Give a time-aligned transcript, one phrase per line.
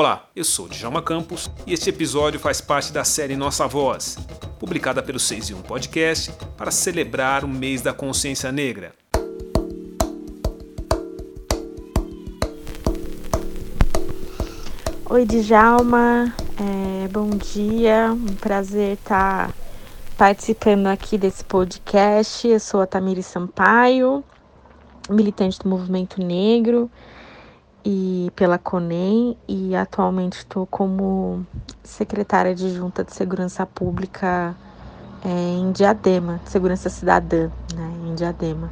[0.00, 4.16] Olá, eu sou Djalma Campos e este episódio faz parte da série Nossa Voz,
[4.60, 8.92] publicada pelo 6 e 1 Podcast para celebrar o mês da consciência negra.
[15.10, 16.32] Oi, Djalma,
[17.04, 19.52] é, bom dia, um prazer estar
[20.16, 22.46] participando aqui desse podcast.
[22.46, 24.22] Eu sou a Tamiri Sampaio,
[25.10, 26.88] militante do movimento negro
[27.84, 31.46] e pela CONEM e atualmente estou como
[31.82, 34.54] secretária de Junta de Segurança Pública
[35.24, 38.70] é, em Diadema, de Segurança Cidadã, né, em Diadema.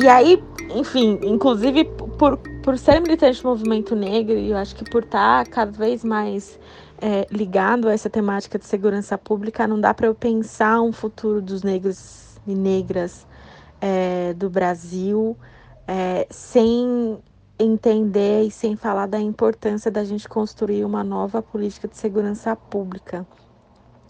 [0.00, 0.42] E aí,
[0.74, 1.84] enfim, inclusive
[2.18, 6.04] por, por ser militante do movimento negro, e eu acho que por estar cada vez
[6.04, 6.58] mais
[7.00, 11.42] é, ligado a essa temática de segurança pública, não dá para eu pensar um futuro
[11.42, 13.26] dos negros e negras
[13.80, 15.36] é, do Brasil
[15.86, 17.18] é, sem
[17.58, 23.26] entender e sem falar da importância da gente construir uma nova política de segurança pública,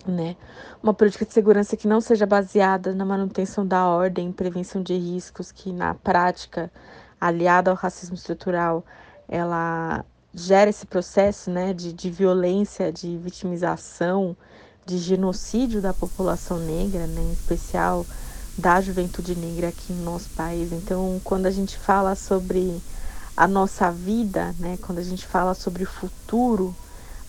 [0.07, 0.37] né?
[0.83, 5.51] Uma política de segurança que não seja baseada na manutenção da ordem, prevenção de riscos,
[5.51, 6.71] que na prática,
[7.21, 8.85] aliada ao racismo estrutural,
[9.29, 14.37] ela gera esse processo, né, de, de violência, de vitimização,
[14.85, 18.05] de genocídio da população negra, né, em especial
[18.59, 20.73] da juventude negra aqui no nosso país.
[20.73, 22.83] Então, quando a gente fala sobre
[23.37, 26.75] a nossa vida, né, quando a gente fala sobre o futuro,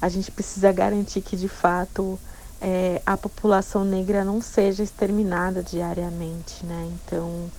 [0.01, 2.19] a gente precisa garantir que de fato
[2.59, 6.91] é, a população negra não seja exterminada diariamente, né?
[6.93, 7.49] Então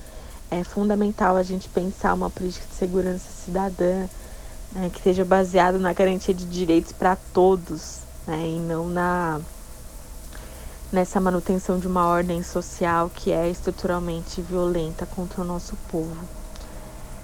[0.50, 4.08] é fundamental a gente pensar uma política de segurança cidadã
[4.72, 9.40] né, que esteja baseada na garantia de direitos para todos, né, e não na
[10.92, 16.16] nessa manutenção de uma ordem social que é estruturalmente violenta contra o nosso povo.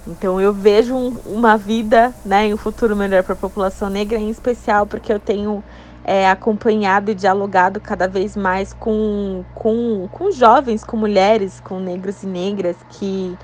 [0.06, 4.31] Então eu vejo um, uma vida, né, um futuro melhor para a população negra, em
[4.31, 5.64] especial porque eu tenho
[6.05, 12.22] é, acompanhado e dialogado cada vez mais com, com, com jovens, com mulheres, com negros
[12.22, 13.37] e negras que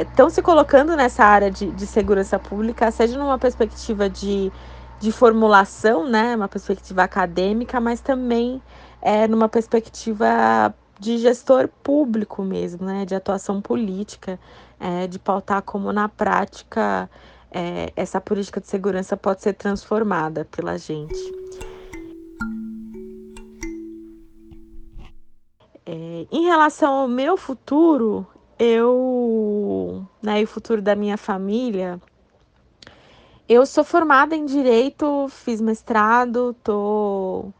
[0.00, 4.50] estão é, se colocando nessa área de, de segurança pública, seja numa perspectiva de,
[4.98, 8.62] de formulação, né, uma perspectiva acadêmica, mas também
[9.06, 14.36] é, numa perspectiva de gestor público mesmo, né, de atuação política,
[14.80, 17.08] é, de pautar como na prática
[17.48, 21.14] é, essa política de segurança pode ser transformada pela gente.
[25.86, 28.26] É, em relação ao meu futuro,
[28.58, 32.00] eu, né, e o futuro da minha família,
[33.48, 37.52] eu sou formada em direito, fiz mestrado, tô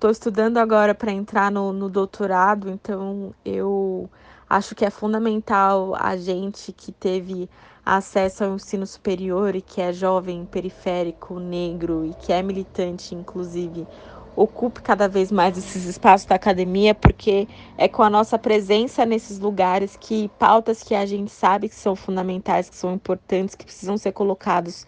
[0.00, 4.08] Estou estudando agora para entrar no, no doutorado, então eu
[4.48, 7.50] acho que é fundamental a gente que teve
[7.84, 13.86] acesso ao ensino superior e que é jovem, periférico, negro e que é militante, inclusive,
[14.34, 17.46] ocupe cada vez mais esses espaços da academia, porque
[17.76, 21.94] é com a nossa presença nesses lugares que pautas que a gente sabe que são
[21.94, 24.86] fundamentais, que são importantes, que precisam ser colocados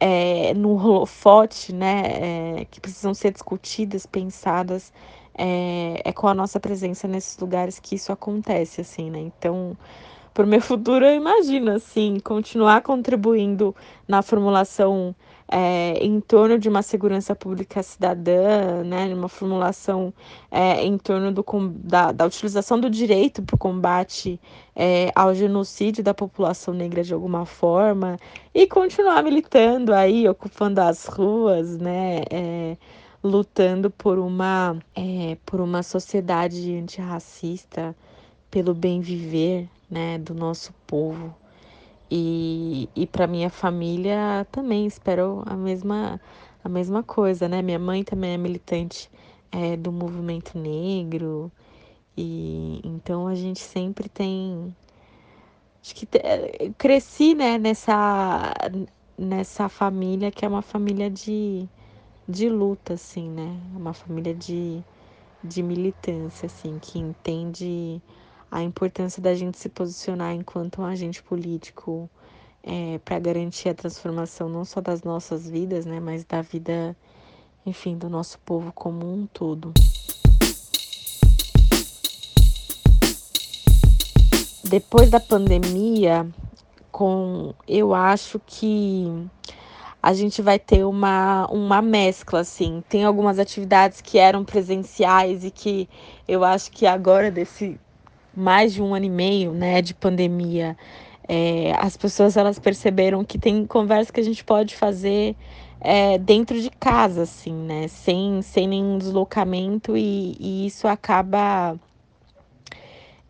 [0.00, 4.92] é, no holofote, né, é, que precisam ser discutidas, pensadas,
[5.36, 9.20] é, é, com a nossa presença nesses lugares que isso acontece, assim, né?
[9.20, 9.76] Então,
[10.36, 13.74] para o meu futuro, eu imagino, assim, continuar contribuindo
[14.06, 15.16] na formulação
[15.50, 20.12] é, em torno de uma segurança pública cidadã, né, uma formulação
[20.50, 21.42] é, em torno do,
[21.82, 24.38] da, da utilização do direito para o combate
[24.74, 28.18] é, ao genocídio da população negra de alguma forma
[28.54, 32.76] e continuar militando aí, ocupando as ruas, né, é,
[33.24, 37.96] lutando por uma, é, por uma sociedade antirracista,
[38.50, 41.34] pelo bem viver, né, do nosso povo.
[42.10, 46.20] E, e para minha família também espero a mesma,
[46.62, 47.62] a mesma coisa, né?
[47.62, 49.10] Minha mãe também é militante
[49.50, 51.50] é, do movimento negro.
[52.16, 54.74] E então a gente sempre tem.
[55.82, 56.08] Acho que
[56.78, 58.52] cresci né, nessa,
[59.18, 61.68] nessa família que é uma família de,
[62.28, 63.60] de luta, assim, né?
[63.74, 64.82] Uma família de,
[65.44, 68.02] de militância, assim, que entende
[68.56, 72.08] a importância da gente se posicionar enquanto um agente político
[72.62, 76.96] é, para garantir a transformação não só das nossas vidas, né, mas da vida,
[77.66, 79.74] enfim, do nosso povo como um todo.
[84.64, 86.26] Depois da pandemia,
[86.90, 89.28] com eu acho que
[90.02, 92.82] a gente vai ter uma, uma mescla, assim.
[92.88, 95.86] Tem algumas atividades que eram presenciais e que
[96.26, 97.78] eu acho que agora, desse
[98.36, 100.76] mais de um ano e meio né, de pandemia,
[101.28, 105.34] É, as pessoas elas perceberam que tem conversa que a gente pode fazer
[105.80, 107.88] é, dentro de casa, assim, né?
[107.88, 111.76] Sem, sem nenhum deslocamento, e, e isso acaba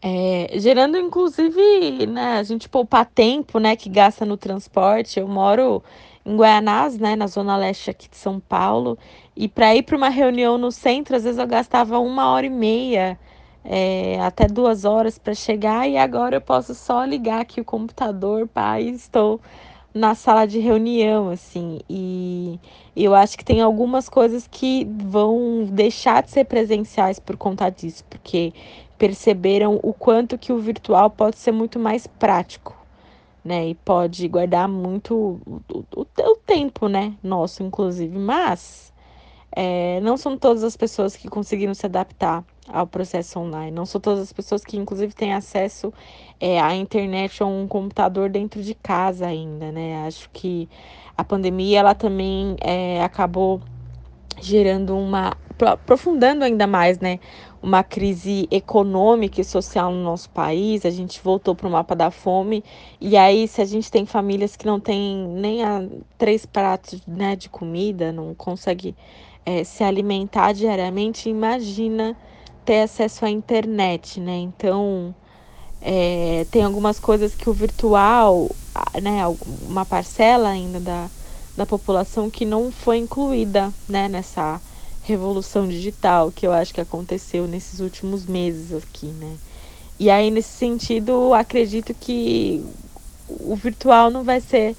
[0.02, 5.18] é, gerando, inclusive, né, a gente poupar tempo, né, que gasta no transporte.
[5.18, 5.82] Eu moro
[6.24, 8.98] em Guaianás, né, na zona leste aqui de São Paulo,
[9.34, 12.50] e para ir para uma reunião no centro, às vezes eu gastava uma hora e
[12.50, 13.18] meia,
[13.68, 18.48] é, até duas horas para chegar, e agora eu posso só ligar aqui o computador,
[18.80, 19.40] e estou
[19.94, 22.58] na sala de reunião, assim, e
[22.94, 28.04] eu acho que tem algumas coisas que vão deixar de ser presenciais por conta disso,
[28.08, 28.52] porque
[28.98, 32.76] perceberam o quanto que o virtual pode ser muito mais prático,
[33.44, 33.68] né?
[33.68, 35.62] E pode guardar muito o,
[35.94, 37.14] o, o tempo, né?
[37.22, 38.18] Nosso, inclusive.
[38.18, 38.92] Mas
[39.58, 43.70] é, não são todas as pessoas que conseguiram se adaptar ao processo online.
[43.70, 45.90] Não são todas as pessoas que, inclusive, têm acesso
[46.38, 50.06] é, à internet ou um computador dentro de casa ainda, né?
[50.06, 50.68] Acho que
[51.16, 53.62] a pandemia ela também é, acabou
[54.38, 57.18] gerando uma aprofundando ainda mais, né,
[57.62, 62.10] uma crise econômica e social no nosso país, a gente voltou para o mapa da
[62.10, 62.62] fome,
[63.00, 65.82] e aí se a gente tem famílias que não têm nem a,
[66.18, 68.94] três pratos né, de comida, não consegue
[69.46, 72.16] é, se alimentar diariamente, imagina
[72.64, 74.36] ter acesso à internet, né?
[74.38, 75.14] Então,
[75.80, 78.50] é, tem algumas coisas que o virtual,
[79.00, 79.22] né,
[79.68, 81.08] uma parcela ainda da,
[81.56, 84.60] da população que não foi incluída, né, nessa
[85.04, 89.36] revolução digital que eu acho que aconteceu nesses últimos meses aqui, né?
[89.98, 92.62] E aí, nesse sentido, acredito que
[93.28, 94.76] o virtual não vai ser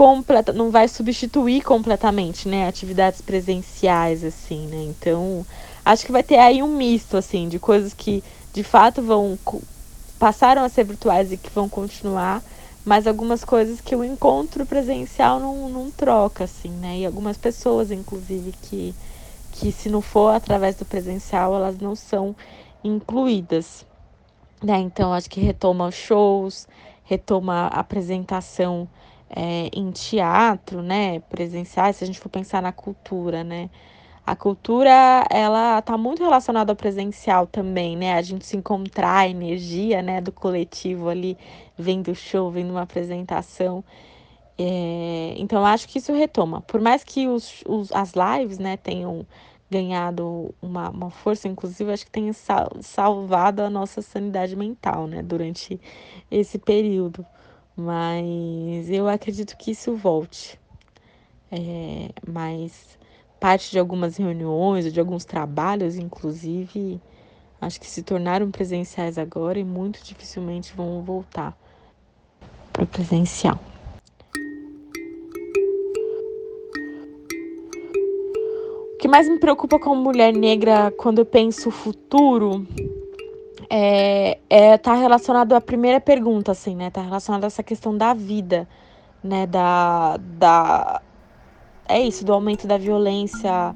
[0.00, 4.82] completa, não vai substituir completamente, né, atividades presenciais assim, né?
[4.84, 5.44] Então,
[5.84, 9.38] acho que vai ter aí um misto assim de coisas que de fato vão
[10.18, 12.42] passaram a ser virtuais e que vão continuar,
[12.82, 17.00] mas algumas coisas que o encontro presencial não, não troca assim, né?
[17.00, 18.94] E algumas pessoas inclusive que
[19.52, 22.34] que se não for através do presencial, elas não são
[22.82, 23.84] incluídas.
[24.62, 24.78] Né?
[24.78, 26.66] Então, acho que retoma os shows,
[27.04, 28.88] retoma a apresentação
[29.30, 33.70] é, em teatro, né, presenciais, se a gente for pensar na cultura, né,
[34.26, 39.28] a cultura, ela tá muito relacionada ao presencial também, né, a gente se encontrar, a
[39.28, 41.38] energia, né, do coletivo ali,
[41.78, 43.84] vendo o show, vendo uma apresentação,
[44.62, 46.60] é, então, acho que isso retoma.
[46.60, 49.26] Por mais que os, os, as lives né, tenham
[49.70, 55.22] ganhado uma, uma força, inclusive, acho que tenha sal, salvado a nossa sanidade mental né,
[55.22, 55.80] durante
[56.30, 57.24] esse período.
[57.76, 60.58] Mas eu acredito que isso volte.
[61.50, 62.98] É, mas
[63.40, 67.00] parte de algumas reuniões, de alguns trabalhos, inclusive,
[67.60, 71.56] acho que se tornaram presenciais agora e muito dificilmente vão voltar
[72.72, 73.58] para o presencial.
[79.00, 82.66] que mais me preocupa como mulher negra quando eu penso o futuro
[83.70, 86.90] é, é tá relacionado à primeira pergunta, assim, né?
[86.90, 88.68] Tá relacionado a essa questão da vida,
[89.22, 89.46] né?
[89.46, 91.00] Da, da
[91.88, 93.74] é isso, do aumento da violência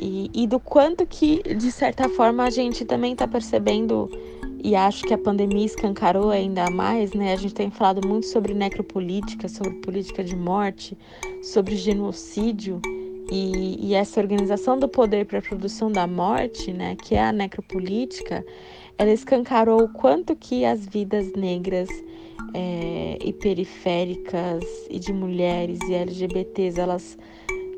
[0.00, 4.10] e, e do quanto que, de certa forma, a gente também tá percebendo
[4.62, 7.32] e acho que a pandemia escancarou ainda mais, né?
[7.32, 10.98] A gente tem falado muito sobre necropolítica, sobre política de morte,
[11.42, 12.80] sobre genocídio.
[13.30, 17.30] E, e essa organização do poder para a produção da morte, né, que é a
[17.30, 18.42] necropolítica,
[18.98, 21.88] ela escancarou o quanto que as vidas negras
[22.52, 27.16] é, e periféricas e de mulheres e LGBTs, elas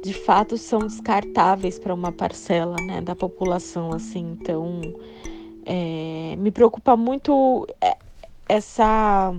[0.03, 3.93] de fato são descartáveis para uma parcela né, da população.
[3.93, 4.81] assim Então,
[5.67, 7.99] é, me preocupa muito é,
[8.49, 9.35] essa,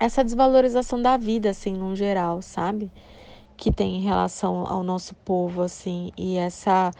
[0.00, 2.90] essa desvalorização da vida, assim, no geral, sabe?
[3.56, 6.92] que tem em relação ao nosso povo, assim, e essa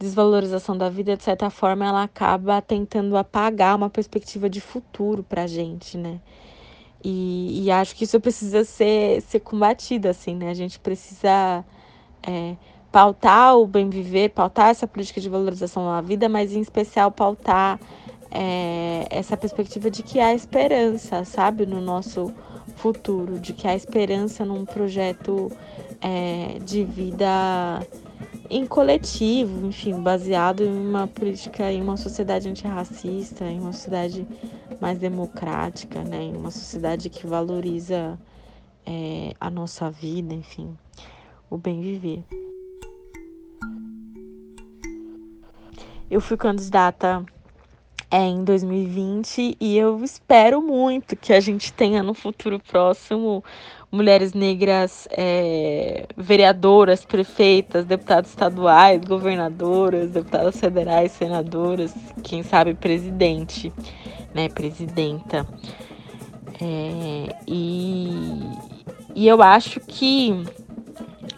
[0.00, 5.46] desvalorização da vida, de certa forma, ela acaba tentando apagar uma perspectiva de futuro pra
[5.46, 6.18] gente, né?
[7.04, 10.48] E, e acho que isso precisa ser, ser combatido, assim, né?
[10.50, 11.62] A gente precisa
[12.22, 12.56] é,
[12.90, 17.78] pautar o bem viver, pautar essa política de valorização da vida, mas em especial pautar
[18.30, 22.32] é, essa perspectiva de que há esperança, sabe, no nosso
[22.76, 25.52] futuro, de que há esperança num projeto
[26.00, 27.86] é, de vida
[28.50, 34.26] em coletivo, enfim, baseado em uma política, em uma sociedade antirracista, em uma sociedade
[34.80, 38.18] mais democrática, né, em uma sociedade que valoriza
[38.84, 40.76] é, a nossa vida, enfim,
[41.48, 42.24] o bem viver.
[46.10, 47.24] Eu fui candidata
[48.10, 53.44] é em 2020 e eu espero muito que a gente tenha no futuro próximo
[53.90, 63.72] mulheres negras é, vereadoras, prefeitas, deputadas estaduais, governadoras, deputadas federais, senadoras, quem sabe presidente,
[64.34, 65.46] né, presidenta.
[66.60, 68.10] É, e,
[69.14, 70.44] e eu acho que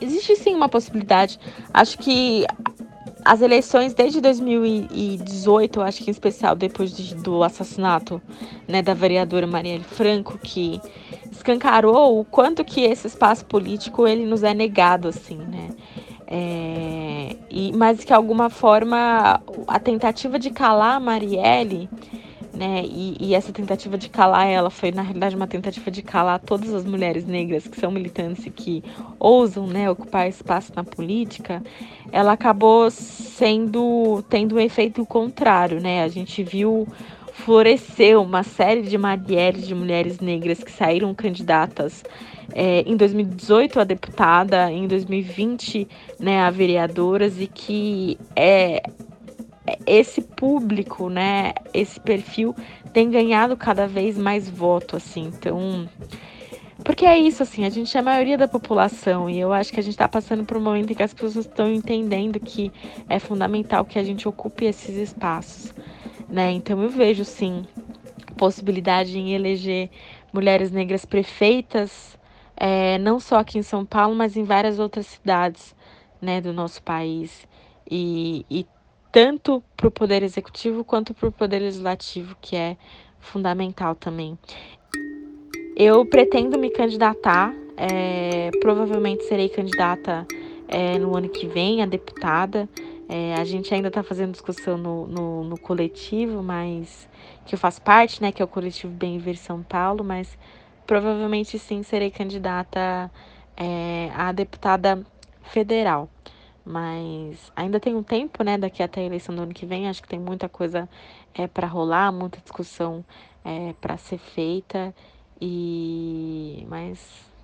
[0.00, 1.38] existe sim uma possibilidade.
[1.72, 2.46] Acho que
[3.24, 8.20] as eleições desde 2018, eu acho que em especial depois de, do assassinato
[8.66, 10.80] né, da vereadora Marielle Franco, que
[11.30, 15.70] escancarou o quanto que esse espaço político ele nos é negado, assim, né?
[16.26, 21.90] É, e, mas que de alguma forma a tentativa de calar a Marielle
[22.62, 22.84] né?
[22.84, 26.72] E, e, essa tentativa de calar ela foi, na realidade, uma tentativa de calar todas
[26.72, 28.84] as mulheres negras que são militantes e que
[29.18, 31.60] ousam, né, ocupar espaço na política.
[32.12, 36.04] Ela acabou sendo tendo um efeito contrário, né?
[36.04, 36.86] A gente viu
[37.32, 42.04] florescer uma série de Marielles de mulheres negras que saíram candidatas
[42.54, 45.88] é, em 2018 a deputada, em 2020
[46.20, 48.82] né, a vereadoras e que é,
[49.86, 52.54] esse público, né, esse perfil
[52.92, 55.24] tem ganhado cada vez mais voto, assim.
[55.26, 55.88] Então,
[56.84, 59.78] porque é isso, assim, a gente é a maioria da população e eu acho que
[59.78, 62.72] a gente está passando por um momento em que as pessoas estão entendendo que
[63.08, 65.72] é fundamental que a gente ocupe esses espaços,
[66.28, 66.50] né?
[66.50, 67.64] Então eu vejo, sim,
[68.36, 69.90] possibilidade em eleger
[70.32, 72.18] mulheres negras prefeitas,
[72.56, 75.74] é, não só aqui em São Paulo, mas em várias outras cidades,
[76.20, 77.46] né, do nosso país.
[77.90, 78.66] E, e
[79.12, 82.78] tanto para o poder executivo quanto para o poder legislativo, que é
[83.20, 84.38] fundamental também.
[85.76, 90.26] Eu pretendo me candidatar, é, provavelmente serei candidata
[90.66, 92.68] é, no ano que vem a deputada.
[93.08, 97.06] É, a gente ainda está fazendo discussão no, no, no, coletivo, mas
[97.44, 100.38] que eu faço parte, né, que é o coletivo Bem Ver São Paulo, mas
[100.86, 103.10] provavelmente sim serei candidata
[103.56, 105.04] é, a deputada
[105.42, 106.08] federal.
[106.64, 109.88] Mas ainda tem um tempo, né, daqui até a eleição do ano que vem.
[109.88, 110.88] Acho que tem muita coisa
[111.34, 113.04] é, para rolar, muita discussão
[113.44, 114.94] é, para ser feita.
[115.40, 117.00] E mas,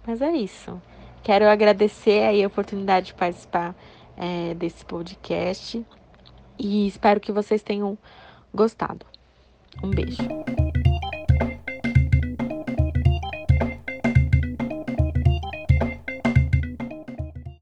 [0.06, 0.80] mas é isso.
[1.22, 3.75] Quero agradecer aí a oportunidade de participar
[4.16, 5.84] é, desse podcast
[6.58, 7.98] e espero que vocês tenham
[8.54, 9.04] gostado.
[9.82, 10.22] Um beijo.